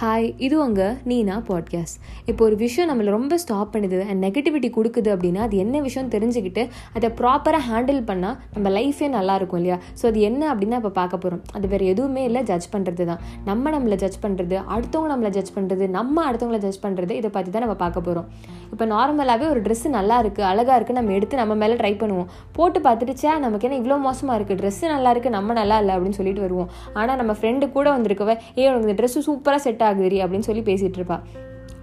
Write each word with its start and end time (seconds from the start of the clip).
Hi 0.00 0.34
இது 0.36 0.60
உங்கள் 0.60 0.96
நீனா 1.04 1.42
podcast 1.48 1.98
இப்போ 2.24 2.44
ஒரு 2.44 2.56
விஷயம் 2.56 2.88
நம்மளை 2.90 3.04
ரொம்ப 3.04 3.38
ஸ்டாப் 3.38 3.76
பண்ணுது 3.76 4.08
அண்ட் 4.08 4.24
நெகட்டிவிட்டி 4.24 4.70
கொடுக்குது 4.70 5.08
அப்படின்னா 5.14 5.36
அது 5.36 5.56
என்ன 5.56 5.80
விஷயம் 5.80 6.08
தெரிஞ்சுக்கிட்டு 6.08 6.68
அதை 6.92 7.10
ப்ராப்பராக 7.10 7.62
ஹேண்டில் 7.70 8.00
பண்ணால் 8.06 8.36
நம்ம 8.54 8.68
லைஃபே 8.68 9.08
நல்லா 9.08 9.34
இருக்கும் 9.34 9.58
இல்லையா? 9.58 9.78
ஸோ 10.02 10.06
அது 10.06 10.20
என்ன 10.20 10.54
அப்படின்னா 10.54 10.74
இப்போ 10.74 10.88
பார்க்க 10.88 11.16
போகிறோம் 11.16 11.42
அது 11.52 11.68
வேறு 11.68 11.86
எதுவுமே 11.86 12.24
இல்லை 12.24 12.42
ஜட்ஜ் 12.42 12.68
பண்ணுறது 12.72 13.04
தான் 13.04 13.18
நம்ம 13.44 13.70
நம்மளை 13.70 13.94
ஜட்ஜ் 13.94 14.18
பண்ணுறது 14.22 14.56
அடுத்தவங்க 14.68 15.14
நம்மளை 15.14 15.28
ஜட்ஜ் 15.28 15.54
பண்ணுறது 15.56 15.88
நம்ம 15.88 16.32
அடுத்தவங்கள 16.32 16.58
ஜட்ஜ் 16.58 16.82
பண்ணுறது 16.82 17.10
இதை 17.10 17.30
பற்றி 17.30 17.50
தான் 17.50 17.60
நம்ம 17.60 17.74
பார்க்க 17.74 18.00
போகிறோம் 18.00 18.28
இப்போ 18.72 18.86
நார்மலாகவே 18.86 19.48
ஒரு 19.48 19.62
ட்ரெஸ்ஸு 19.62 19.88
நல்லா 19.88 20.22
இருக்குது 20.22 20.46
அழகாக 20.46 20.78
இருக்குது 20.78 20.92
நம்ம 20.92 21.12
எடுத்து 21.12 21.36
நம்ம 21.36 21.54
மேலே 21.54 21.74
ட்ரை 21.74 21.94
பண்ணுவோம். 21.98 22.28
போட்டு 22.52 22.80
பார்த்துட்டு 22.80 23.12
சே 23.12 23.38
நமக்கு 23.38 23.68
என்ன 23.70 23.80
இவ்வளோ 23.82 24.00
மோசமாக 24.00 24.38
இருக்குது 24.38 24.60
ட்ரெஸ்ஸு 24.62 24.80
நல்லா 24.80 25.12
இருக்குது 25.12 25.28
நம்ம 25.28 25.52
நல்லா 25.52 25.78
இல்லை 25.78 25.94
அப்படின்னு 25.94 26.10
சொல்லிட்டு 26.10 26.40
வருவோம். 26.40 26.68
ஆனால் 26.92 27.16
நம்ம 27.16 27.32
ஃப்ரெண்டு 27.32 27.72
கூட 27.72 27.98
வந்திருக்கவே 27.98 28.36
ஏ 28.58 28.68
உனக்கு 28.68 28.88
இந்த 28.88 28.98
ட்ரெஸ்ஸு 29.02 29.22
சூப்பராக 29.30 29.56
செட் 29.56 29.84
ஆகுதுரி 29.88 30.20
அப்படின்னு 30.24 30.48
சொல்லி 30.50 30.64
பேசிகிட்டு 30.70 31.00
இருப்பா. 31.00 31.18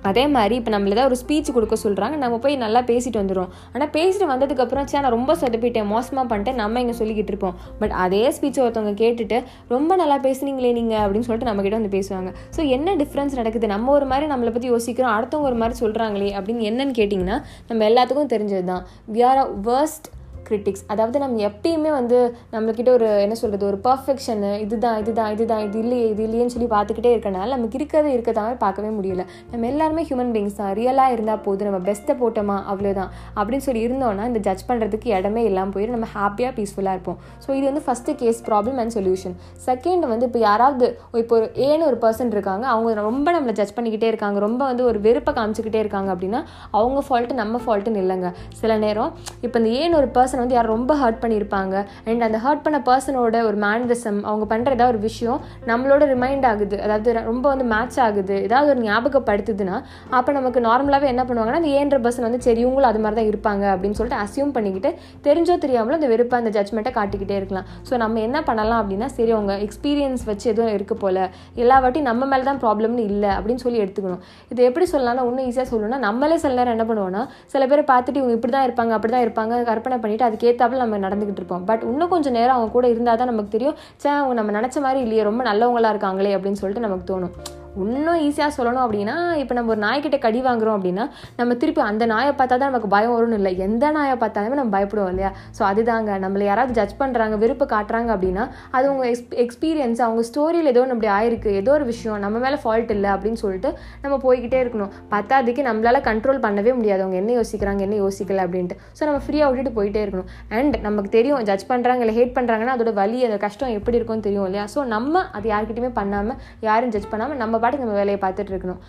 அதே 0.09 0.23
மாதிரி 0.33 0.55
இப்போ 0.59 0.71
நம்மள 0.73 0.93
ஏதாவது 0.95 1.09
ஒரு 1.09 1.17
ஸ்பீச் 1.19 1.49
கொடுக்க 1.55 1.75
சொல்கிறாங்க 1.83 2.15
நம்ம 2.23 2.37
போய் 2.43 2.55
நல்லா 2.63 2.79
பேசிட்டு 2.89 3.19
வந்துடும் 3.19 3.51
ஆனால் 3.73 3.91
பேசிட்டு 3.93 4.25
வந்ததுக்கப்புறம் 4.31 4.87
சே 4.91 5.01
நான் 5.03 5.15
ரொம்ப 5.15 5.33
சொதப்பிட்டேன் 5.41 5.87
மோசமாக 5.91 6.25
பண்ணிட்டேன் 6.31 6.59
நம்ம 6.61 6.81
இங்கே 6.83 6.95
சொல்லிக்கிட்டு 6.99 7.31
இருப்போம். 7.33 7.55
பட் 7.81 7.93
அதே 8.05 8.21
ஸ்பீச்சை 8.37 8.61
ஒருத்தவங்க 8.63 8.93
கேட்டுட்டு 9.03 9.37
ரொம்ப 9.75 9.95
நல்லா 10.01 10.17
பேசுனீங்களே 10.25 10.71
நீங்கள் 10.79 11.01
அப்படின்னு 11.03 11.27
சொல்லிட்டு 11.27 11.49
நம்மக்கிட்ட 11.49 11.79
வந்து 11.79 11.93
பேசுவாங்க. 11.97 12.31
ஸோ 12.57 12.63
என்ன 12.77 12.95
டிஃப்ரென்ஸ் 13.03 13.37
நடக்குது? 13.41 13.69
நம்ம 13.75 13.93
ஒரு 13.97 14.07
மாதிரி 14.11 14.27
நம்மளை 14.33 14.53
பற்றி 14.57 14.71
யோசிக்கிறோம் 14.73 15.13
அடுத்தவங்க 15.17 15.49
ஒரு 15.51 15.59
மாதிரி 15.61 15.77
சொல்கிறாங்களே 15.83 16.31
அப்படின்னு 16.39 16.67
என்னன்னு 16.71 16.95
கேட்டிங்கன்னா 16.99 17.37
நம்ம 17.71 17.87
எல்லாத்துக்கும் 17.91 18.33
தெரிஞ்சது 18.35 18.67
தான் 18.73 18.83
we 19.15 19.23
are 19.29 19.41
a 19.45 19.47
worst 19.69 20.09
critics 20.47 20.83
அதாவது 20.93 21.17
நம்ம 21.23 21.41
எப்பயுமே 21.49 21.91
வந்து 21.99 22.17
நம்மக்கிட்ட 22.55 22.89
ஒரு 22.97 23.07
என்ன 23.25 23.35
சொல்கிறது 23.41 23.65
ஒரு 23.71 23.79
பர்ஃபெக்ஷனு 23.87 24.51
இதுதான் 24.65 24.97
இதுதான் 25.03 25.31
இதுதான் 25.35 25.63
இது 25.67 25.77
இல்லையே 25.83 26.05
இது 26.13 26.21
இல்லையேன்னு 26.27 26.53
சொல்லி 26.55 26.69
பார்த்துக்கிட்டே 26.75 27.11
இருக்கனால 27.15 27.49
நமக்கு 27.55 27.77
இருக்கிறது 27.79 28.09
இருக்கிறதாவே 28.15 28.55
பார்க்கவே 28.63 28.89
முடியல. 28.97 29.23
நம்ம 29.51 29.67
எல்லாருமே 29.71 30.03
ஹியூமன் 30.09 30.31
பீங்ஸ் 30.35 30.57
தான். 30.59 30.71
ரியலாக 30.79 31.15
இருந்தால் 31.15 31.41
போதும். 31.45 31.67
நம்ம 31.69 31.81
பெஸ்ட்டை 31.89 32.15
போட்டோமா? 32.21 32.57
அவ்வளோதான் 32.71 33.09
அப்படின்னு 33.37 33.65
சொல்லி 33.67 33.81
இருந்தோம்னா 33.87 34.25
இந்த 34.31 34.41
ஜட்ஜ் 34.47 34.65
பண்ணுறதுக்கு 34.69 35.09
இடமே 35.17 35.43
இல்லாமல் 35.49 35.73
போயிடும் 35.75 35.97
நம்ம 35.97 36.09
ஹாப்பியாக 36.17 36.53
பீஸ்ஃபுல்லாக 36.57 36.97
இருப்போம். 36.97 37.19
ஸோ 37.45 37.49
இது 37.59 37.65
வந்து 37.69 37.83
first 37.87 38.17
case 38.21 38.41
problem 38.49 38.79
and 38.83 38.95
solution 38.97 39.35
second 39.67 40.05
வந்து 40.13 40.27
இப்போ 40.29 40.41
யாராவது 40.47 40.87
இப்போ 41.23 41.35
ஒரு 41.39 41.47
ஏன்னு 41.67 41.87
ஒரு 41.91 41.99
பர்சன் 42.05 42.33
இருக்காங்க. 42.35 42.65
அவங்க 42.73 42.93
ரொம்ப 43.09 43.27
நம்மளை 43.37 43.55
ஜட்ஜ் 43.59 43.75
பண்ணிக்கிட்டே 43.77 44.09
இருக்காங்க. 44.13 44.37
ரொம்ப 44.47 44.61
வந்து 44.71 44.83
ஒரு 44.91 45.01
வெறுப்பை 45.07 45.33
காமிச்சிக்கிட்டே 45.39 45.81
இருக்காங்க 45.83 46.09
அப்படின்னா 46.15 46.41
அவங்க 46.79 46.99
ஃபால்ட்டு 47.07 47.39
நம்ம 47.41 47.61
ஃபால்ட்டுன்னு 47.65 48.01
இல்லைங்க. 48.03 48.29
சில 48.61 48.71
நேரம் 48.85 49.11
இப்போ 49.45 49.57
இந்த 49.61 49.71
ஏன்னு 49.81 49.99
ஒரு 50.01 50.09
பர்சன் 50.17 50.32
வந்து 50.41 50.55
யார் 50.57 50.69
ரொம்ப 50.75 50.93
ஹர்ட் 51.01 51.19
பண்ணியிருப்பாங்க 51.23 51.75
அண்ட் 52.09 52.25
அந்த 52.27 52.39
ஹர்ட் 52.45 52.63
பண்ண 52.65 52.77
பர்சனோட 52.89 53.41
ஒரு 53.49 53.57
மேனரிசம் 53.65 54.19
அவங்க 54.29 54.45
பண்ணுற 54.53 54.75
ஏதாவது 54.77 54.91
ஒரு 54.93 55.01
விஷயம் 55.07 55.39
நம்மளோட 55.69 56.03
ரிமைண்ட் 56.13 56.45
ஆகுது. 56.51 56.77
அதாவது 56.85 57.13
ரொம்ப 57.29 57.45
வந்து 57.53 57.67
மேட்ச் 57.73 57.99
ஆகுது. 58.07 58.35
ஏதாவது 58.47 58.71
ஒரு 58.73 58.81
ஞாபகப்படுத்துதுன்னா 58.89 59.77
அப்போ 60.17 60.31
நமக்கு 60.39 60.59
நார்மலாகவே 60.67 61.09
என்ன 61.13 61.25
பண்ணுவாங்கன்னா 61.29 61.61
அந்த 61.61 61.71
ஏன்ற 61.79 61.97
பர்சன் 62.05 62.27
வந்து 62.27 62.41
சரி 62.47 62.61
இவங்களும் 62.65 62.91
அது 62.91 63.01
மாதிரி 63.05 63.19
தான் 63.19 63.29
இருப்பாங்க 63.31 63.63
அப்படின்னு 63.73 63.97
சொல்லிட்டு 63.99 64.21
அசியூம் 64.23 64.53
பண்ணிக்கிட்டு 64.57 64.91
தெரிஞ்சோ 65.27 65.57
தெரியாமலோ 65.65 65.97
அந்த 65.99 66.09
வெறுப்பை 66.13 66.37
அந்த 66.41 66.53
ஜட்மெண்ட்டை 66.57 66.93
காட்டிக்கிட்டே 66.99 67.37
இருக்கலாம். 67.41 67.67
ஸோ 67.89 67.93
நம்ம 68.03 68.21
என்ன 68.27 68.37
பண்ணலாம் 68.49 68.79
அப்படின்னா 68.83 69.09
சரி 69.17 69.31
அவங்க 69.37 69.53
எக்ஸ்பீரியன்ஸ் 69.67 70.23
வச்சு 70.31 70.45
எதுவும் 70.53 70.73
இருக்குது 70.77 71.01
போல். 71.03 71.21
எல்லா 71.63 71.77
வாட்டியும் 71.83 72.09
நம்ம 72.11 72.25
மேலே 72.33 72.43
தான் 72.49 72.61
ப்ராப்ளம்னு 72.63 73.05
இல்லை 73.11 73.31
அப்படின்னு 73.37 73.63
சொல்லி 73.65 73.79
எடுத்துக்கணும். 73.83 74.21
இது 74.53 74.61
எப்படி 74.69 74.85
சொல்லலாம்னா 74.93 75.25
இன்னும் 75.29 75.47
ஈஸியாக 75.49 75.67
சொல்லணும்னா 75.71 75.99
நம்மளே 76.07 76.37
சில 76.43 76.53
நேரம் 76.59 76.75
என்ன 76.75 76.85
பண்ணுவோம்னா 76.89 77.21
சில 77.53 77.63
பேரை 77.71 77.83
பார்த்துட்டு 77.91 78.19
இவங்க 78.21 78.35
இப்படி 78.37 78.53
தான் 78.55 78.65
இருப்பாங்க 78.67 78.93
அப்படி 78.97 79.13
தான் 79.15 79.25
இருப்பாங்க 79.25 79.61
கற்பனை 79.69 79.97
பண்ணிட்டு 80.03 80.22
அதுக்கேற்றாப்புல 80.29 80.83
நம்ம 80.83 80.99
நடந்துக்கிட்டு 81.07 81.41
இருப்போம். 81.41 81.65
பட் 81.65 81.83
இன்னும் 81.91 82.13
கொஞ்சம் 82.15 82.37
நேரம் 82.39 82.55
அவங்க 82.55 82.71
கூட 82.71 82.87
இருந்தால் 82.87 83.17
தான் 83.17 83.31
நமக்கு 83.33 83.55
தெரியும். 83.57 83.75
சே 83.95 84.09
அவங்க 84.09 84.33
நம்ம 84.33 84.59
நினச்ச 84.59 84.79
மாதிரி 84.81 85.01
இல்லையே 85.01 85.23
ரொம்ப 85.23 85.43
நல்லவங்களா 85.51 85.91
இருக்காங்களே 85.95 86.35
அப்படின்னு 86.37 86.61
சொல்லிட்டு 86.63 86.87
நமக்கு 86.87 87.07
தோணும். 87.11 87.35
இன்னும் 87.81 88.19
ஈஸியாக 88.25 88.51
சொல்லணும் 88.55 88.83
அப்படின்னா 88.85 89.15
இப்போ 89.41 89.53
நம்ம 89.57 89.71
ஒரு 89.73 89.81
நாய்கிட்ட 89.83 90.17
கடி 90.25 90.39
வாங்குறோம் 90.47 90.75
அப்படின்னா 90.77 91.05
நம்ம 91.39 91.55
திருப்பி 91.61 91.81
அந்த 91.91 92.05
நாயை 92.11 92.33
பார்த்தா 92.39 92.55
தான் 92.61 92.69
நமக்கு 92.71 92.89
பயம் 92.95 93.13
வரும்னு 93.15 93.37
இல்லை. 93.39 93.51
எந்த 93.65 93.85
நாயை 93.95 94.15
பார்த்தாலுமே 94.23 94.57
நம்ம 94.59 94.73
பயப்படுவோம் 94.75 95.11
இல்லையா? 95.13 95.31
ஸோ 95.57 95.61
அதுதாங்க. 95.69 96.11
நம்மளை 96.23 96.43
யாராவது 96.49 96.75
ஜட்ஜ் 96.79 96.95
பண்ணுறாங்க 96.99 97.37
விருப்பம் 97.43 97.71
காட்டுறாங்க 97.73 98.09
அப்படின்னா 98.15 98.43
அது 98.77 98.85
உங்கள் 98.91 99.09
எக்ஸ் 99.11 99.23
எக்ஸ்பீரியன்ஸ் 99.45 100.01
அவங்க 100.07 100.23
ஸ்டோரியில் 100.29 100.71
ஏதோ 100.73 100.81
ஒன்று 100.83 100.95
அப்படி 100.97 101.09
ஆயிருக்கு. 101.17 101.51
ஏதோ 101.61 101.71
ஒரு 101.77 101.87
விஷயம் 101.91 102.19
நம்ம 102.25 102.41
மேலே 102.45 102.59
ஃபால்ட் 102.63 102.93
இல்லை 102.97 103.09
அப்படின்னு 103.15 103.41
சொல்லிட்டு 103.43 103.71
நம்ம 104.03 104.15
போய்கிட்டே 104.25 104.59
இருக்கணும். 104.63 104.91
பத்தாதுக்கு 105.15 105.65
நம்மளால் 105.69 106.01
கண்ட்ரோல் 106.09 106.43
பண்ணவே 106.45 106.73
முடியாது. 106.79 107.03
அவங்க 107.05 107.19
என்ன 107.23 107.33
யோசிக்கிறாங்க 107.39 107.83
என்ன 107.87 107.97
யோசிக்கல 108.03 108.45
அப்படின்ட்டு. 108.47 108.77
ஸோ 108.99 109.01
நம்ம 109.09 109.21
ஃப்ரீயாக 109.25 109.49
விட்டுட்டு 109.51 109.73
போயிட்டே 109.79 110.03
இருக்கணும். 110.05 110.29
அண்ட் 110.59 110.77
நமக்கு 110.87 111.11
தெரியும் 111.17 111.49
ஜட்ஜ் 111.51 111.67
பண்ணுறாங்க 111.73 112.03
இல்லை 112.05 112.17
ஹேட் 112.19 112.35
பண்ணுறாங்கன்னா 112.37 112.75
அதோட 112.77 112.93
வலி 113.01 113.19
அந்த 113.29 113.39
கஷ்டம் 113.47 113.75
எப்படி 113.79 113.97
இருக்கும்னு 114.01 114.27
தெரியும் 114.29 114.47
இல்லையா? 114.49 114.67
ஸோ 114.75 114.79
நம்ம 114.95 115.25
அது 115.39 115.47
யார்கிட்டயுமே 115.55 115.93
பண்ணாமல் 115.99 116.39
யாரும் 116.69 116.93
ஜட்ஜ் 116.95 117.11
பண்ணாமல் 117.13 117.41
நம்ம 117.43 117.61
பாட்டுக்கு 117.63 117.87
நம்ம 117.87 118.01
வேலையை 118.01 118.19
பார்த்துட்டு 118.25 118.53
இருக்கணும். 118.55 118.83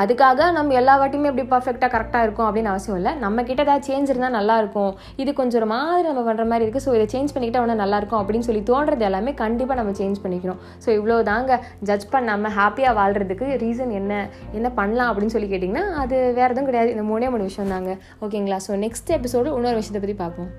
அதுக்காக 0.00 0.46
நம்ம 0.56 0.74
எல்லா 0.78 0.94
வாட்டியுமே 1.00 1.28
எப்படி 1.30 1.44
பர்ஃபெக்டாக 1.52 1.88
கரெக்டாக 1.92 2.24
இருக்கும் 2.26 2.46
அப்படின்னு 2.46 2.70
அவசியம் 2.72 2.98
இல்லை. 2.98 3.12
நம்ம 3.22 3.42
கிட்ட 3.48 3.60
ஏதாவது 3.66 3.86
சேஞ்ச் 3.88 4.10
இருந்தால் 4.12 4.36
நல்லாயிருக்கும் 4.38 4.90
இது 5.22 5.30
கொஞ்சம் 5.38 5.58
ஒரு 5.60 5.68
மாதிரி 5.72 6.06
நம்ம 6.08 6.24
பண்ணுற 6.26 6.44
மாதிரி 6.50 6.64
இருக்குது 6.66 6.84
ஸோ 6.86 6.92
இதை 6.98 7.06
சேஞ்ச் 7.14 7.32
பண்ணிக்கிட்டால் 7.34 7.64
ஒன்று 7.66 7.78
நல்லாயிருக்கும் 7.82 8.20
அப்படின்னு 8.22 8.48
சொல்லி 8.48 8.62
தோன்றது 8.72 9.06
எல்லாமே 9.08 9.34
கண்டிப்பாக 9.40 9.78
நம்ம 9.80 9.94
சேஞ்ச் 10.00 10.22
பண்ணிக்கணும். 10.24 10.60
ஸோ 10.84 10.90
இவ்வளோ 10.98 11.18
தாங்க 11.30 11.60
ஜட்ஜ் 11.90 12.06
பண்ணாமல் 12.16 12.56
ஹாப்பியாக 12.58 12.98
வாழ்கிறதுக்கு 13.00 13.48
ரீசன் 13.64 13.96
என்ன? 14.02 14.22
என்ன 14.60 14.70
பண்ணலாம் 14.80 15.10
அப்படின்னு 15.12 15.36
சொல்லி 15.38 15.50
கேட்டிங்கன்னா 15.54 15.86
அது 16.04 16.18
வேறு 16.40 16.52
எதுவும் 16.54 16.70
கிடையாது. 16.70 16.94
இந்த 16.96 17.06
மூணே 17.12 17.30
மூணு 17.34 17.50
விஷயம் 17.50 17.74
தாங்க 17.76 17.94
ஓகேங்களா 18.26 18.60
ஸோ 18.68 18.82
நெக்ஸ்ட் 18.86 19.16
எபிசோடு 19.20 19.56
இன்னொரு 19.58 19.80
விஷயத்தை 19.82 20.02
பற்றி 20.04 20.18
பார்ப்போம். 20.24 20.50